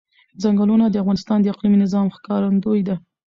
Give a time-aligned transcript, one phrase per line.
[0.41, 2.95] ځنګلونه د افغانستان د اقلیمي نظام ښکارندوی ده.